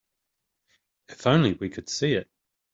[1.09, 2.27] If only we could see it.